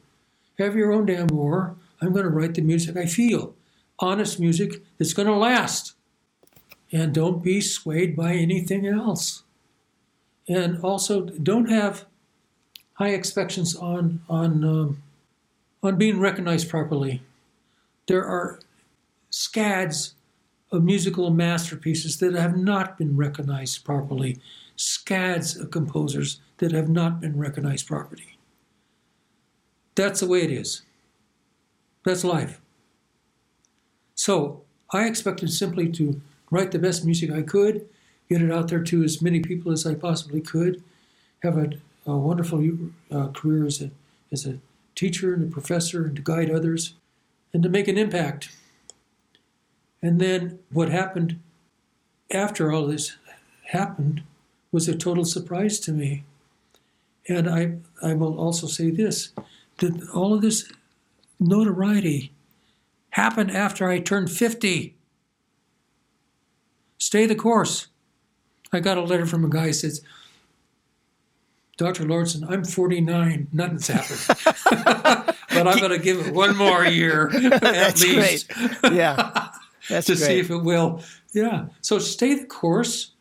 Have 0.58 0.76
your 0.76 0.92
own 0.92 1.06
damn 1.06 1.28
war. 1.28 1.76
I'm 2.02 2.14
going 2.14 2.26
to 2.26 2.32
write 2.32 2.56
the 2.56 2.62
music 2.62 2.98
I 2.98 3.06
feel. 3.06 3.56
Honest 4.00 4.40
music 4.40 4.82
that's 4.98 5.14
going 5.14 5.28
to 5.28 5.36
last. 5.36 5.94
And 6.92 7.14
don't 7.14 7.44
be 7.44 7.62
swayed 7.62 8.16
by 8.16 8.34
anything 8.34 8.86
else. 8.86 9.44
And 10.48 10.80
also, 10.82 11.22
don't 11.22 11.70
have 11.70 12.06
high 12.94 13.14
expectations 13.14 13.76
on 13.76 14.22
on 14.30 14.64
um, 14.64 15.04
on 15.82 15.98
being 15.98 16.20
recognized 16.20 16.70
properly. 16.70 17.22
There 18.08 18.26
are 18.26 18.60
scads 19.30 20.16
of 20.72 20.84
musical 20.84 21.30
masterpieces 21.30 22.18
that 22.20 22.34
have 22.34 22.58
not 22.58 22.98
been 22.98 23.16
recognized 23.16 23.84
properly, 23.84 24.40
scads 24.76 25.58
of 25.58 25.72
composers 25.72 26.42
that 26.62 26.72
have 26.72 26.88
not 26.88 27.20
been 27.20 27.38
recognized 27.38 27.88
properly. 27.88 28.38
That's 29.96 30.20
the 30.20 30.28
way 30.28 30.44
it 30.44 30.52
is. 30.52 30.84
That's 32.06 32.24
life. 32.24 32.62
So 34.14 34.62
I 34.94 35.08
expected 35.08 35.52
simply 35.52 35.90
to 35.90 36.22
write 36.52 36.72
the 36.72 36.78
best 36.78 37.04
music 37.04 37.32
I 37.32 37.42
could, 37.42 37.90
get 38.30 38.44
it 38.44 38.52
out 38.52 38.68
there 38.68 38.84
to 38.84 39.04
as 39.04 39.24
many 39.24 39.40
people 39.40 39.72
as 39.72 39.88
I 39.88 39.96
possibly 39.96 40.40
could, 40.40 40.84
have 41.42 41.58
a, 41.58 41.72
a 42.06 42.16
wonderful 42.16 42.64
uh, 43.12 43.30
career 43.30 43.66
as 43.66 43.82
a, 43.82 43.90
as 44.32 44.46
a 44.46 44.60
teacher 44.94 45.34
and 45.34 45.50
a 45.50 45.52
professor, 45.52 46.06
and 46.06 46.16
to 46.16 46.22
guide 46.22 46.52
others, 46.52 46.94
and 47.54 47.64
to 47.64 47.70
make 47.70 47.88
an 47.88 47.98
impact. 47.98 48.50
And 50.04 50.22
then 50.22 50.60
what 50.72 50.90
happened 50.90 51.40
after 52.32 52.72
all 52.72 52.86
this 52.86 53.18
happened 53.70 54.22
was 54.72 54.88
a 54.88 54.96
total 54.96 55.26
surprise 55.26 55.80
to 55.80 55.92
me. 55.92 56.24
And 57.28 57.50
I, 57.50 57.74
I 58.02 58.14
will 58.14 58.40
also 58.40 58.68
say 58.68 58.90
this 58.90 59.32
that 59.78 60.10
all 60.14 60.34
of 60.34 60.42
this 60.42 60.72
notoriety 61.40 62.32
happened 63.12 63.52
after 63.52 63.90
I 63.90 64.00
turned 64.00 64.32
50. 64.32 64.96
Stay 66.98 67.26
the 67.26 67.36
course. 67.36 67.88
I 68.72 68.80
got 68.80 68.98
a 68.98 69.02
letter 69.02 69.26
from 69.26 69.44
a 69.44 69.50
guy 69.50 69.68
who 69.68 69.74
says, 69.74 70.02
Dr. 71.78 72.06
Lauridsen, 72.06 72.48
I'm 72.48 72.64
49, 72.64 73.48
nothing's 73.52 73.88
happened. 73.88 74.38
but 75.50 75.68
I'm 75.68 75.80
going 75.80 75.92
to 75.92 76.00
give 76.00 76.28
it 76.28 76.34
one 76.34 76.56
more 76.56 76.86
year 76.86 77.30
at 77.64 78.00
least. 78.00 78.50
Great. 78.50 78.94
Yeah. 78.94 79.50
That's 79.90 80.08
to 80.08 80.16
great. 80.16 80.26
see 80.26 80.40
if 80.40 80.52
it 80.52 80.58
will. 80.58 81.02
Yeah. 81.34 81.66
So 81.82 81.98
stay 81.98 82.36
the 82.36 82.46
course, 82.46 83.12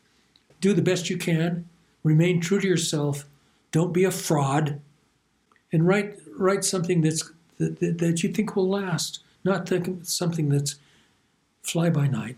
do 0.61 0.75
the 0.75 0.83
best 0.83 1.09
you 1.09 1.17
can, 1.17 1.69
remain 2.05 2.41
true 2.41 2.61
to 2.61 2.69
yourself, 2.69 3.25
don't 3.73 3.93
be 3.93 4.05
a 4.05 4.11
fraud, 4.11 4.81
and 5.73 5.87
write 5.87 6.19
write 6.39 6.65
something 6.65 7.01
that's 7.03 7.31
that, 7.59 7.81
that, 7.81 7.99
that 7.99 8.23
you 8.23 8.31
think 8.31 8.57
will 8.57 8.69
last, 8.69 9.23
not 9.45 9.69
think 9.69 10.05
something 10.05 10.49
that's 10.49 10.77
fly 11.63 11.91
by 11.91 12.07
night. 12.07 12.37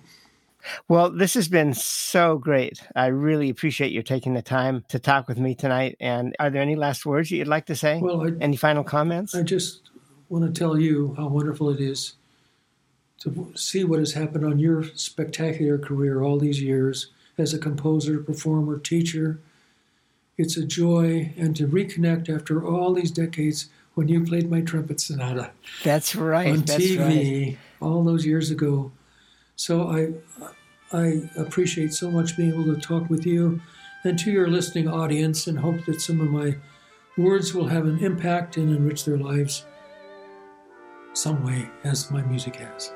Well, 0.88 1.10
this 1.10 1.34
has 1.34 1.48
been 1.48 1.74
so 1.74 2.38
great. 2.38 2.82
I 2.94 3.06
really 3.06 3.50
appreciate 3.50 3.92
you 3.92 4.02
taking 4.02 4.34
the 4.34 4.42
time 4.42 4.84
to 4.88 4.98
talk 4.98 5.26
with 5.26 5.38
me 5.38 5.54
tonight. 5.54 5.96
And 5.98 6.36
are 6.38 6.50
there 6.50 6.62
any 6.62 6.76
last 6.76 7.04
words 7.04 7.30
you'd 7.30 7.48
like 7.48 7.66
to 7.66 7.74
say? 7.74 7.98
Well, 8.00 8.26
I, 8.26 8.32
any 8.40 8.56
final 8.56 8.84
comments? 8.84 9.34
I 9.34 9.42
just 9.42 9.90
want 10.28 10.44
to 10.44 10.58
tell 10.58 10.78
you 10.78 11.14
how 11.16 11.28
wonderful 11.28 11.70
it 11.70 11.80
is 11.80 12.14
to 13.20 13.52
see 13.54 13.84
what 13.84 13.98
has 13.98 14.12
happened 14.14 14.44
on 14.44 14.58
your 14.58 14.84
spectacular 14.94 15.78
career 15.78 16.22
all 16.22 16.38
these 16.38 16.62
years 16.62 17.12
as 17.38 17.54
a 17.54 17.58
composer, 17.58 18.18
performer, 18.18 18.78
teacher. 18.78 19.40
It's 20.42 20.56
a 20.56 20.66
joy, 20.66 21.32
and 21.36 21.54
to 21.54 21.68
reconnect 21.68 22.28
after 22.28 22.66
all 22.66 22.92
these 22.92 23.12
decades 23.12 23.68
when 23.94 24.08
you 24.08 24.24
played 24.24 24.50
my 24.50 24.60
trumpet 24.60 25.00
sonata. 25.00 25.52
That's 25.84 26.16
right. 26.16 26.50
On 26.50 26.62
That's 26.62 26.82
TV 26.82 27.46
right. 27.46 27.58
all 27.80 28.02
those 28.02 28.26
years 28.26 28.50
ago. 28.50 28.90
So 29.54 29.88
I, 29.88 30.12
I 30.92 31.30
appreciate 31.36 31.94
so 31.94 32.10
much 32.10 32.36
being 32.36 32.52
able 32.52 32.74
to 32.74 32.80
talk 32.80 33.08
with 33.08 33.24
you 33.24 33.60
and 34.02 34.18
to 34.18 34.32
your 34.32 34.48
listening 34.48 34.88
audience, 34.88 35.46
and 35.46 35.56
hope 35.56 35.84
that 35.84 36.00
some 36.00 36.20
of 36.20 36.28
my 36.28 36.56
words 37.16 37.54
will 37.54 37.68
have 37.68 37.86
an 37.86 38.00
impact 38.00 38.56
and 38.56 38.68
enrich 38.68 39.04
their 39.04 39.18
lives 39.18 39.64
some 41.12 41.44
way, 41.46 41.70
as 41.84 42.10
my 42.10 42.22
music 42.22 42.56
has. 42.56 42.92